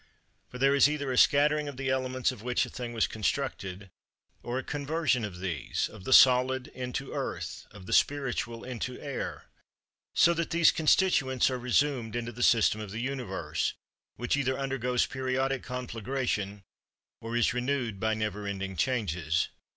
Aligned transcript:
For 0.49 0.57
there 0.57 0.73
is 0.73 0.89
either 0.89 1.11
a 1.11 1.15
scattering 1.17 1.67
of 1.67 1.77
the 1.77 1.91
elements 1.91 2.31
of 2.31 2.41
which 2.41 2.65
a 2.65 2.71
thing 2.71 2.91
was 2.91 3.05
constructed, 3.05 3.91
or 4.41 4.57
a 4.57 4.63
conversion 4.63 5.23
of 5.23 5.37
these, 5.41 5.87
of 5.89 6.05
the 6.05 6.11
solid 6.11 6.65
into 6.69 7.13
earth, 7.13 7.67
of 7.69 7.85
the 7.85 7.93
spiritual 7.93 8.63
into 8.63 8.99
air. 8.99 9.45
So 10.15 10.33
that 10.33 10.49
these 10.49 10.71
constituents 10.71 11.51
are 11.51 11.59
resumed 11.59 12.15
into 12.15 12.31
the 12.31 12.41
system 12.41 12.81
of 12.81 12.89
the 12.89 12.99
Universe, 12.99 13.75
which 14.15 14.35
either 14.35 14.57
undergoes 14.57 15.05
periodical 15.05 15.67
conflagration, 15.67 16.63
or 17.21 17.37
is 17.37 17.53
renewed 17.53 17.99
by 17.99 18.15
never 18.15 18.47
ending 18.47 18.75
changes. 18.77 19.49